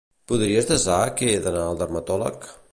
Podries 0.31 0.69
desar 0.69 0.97
que 1.21 1.29
he 1.33 1.37
d'anar 1.45 1.69
al 1.69 1.81
dermatòleg? 1.85 2.53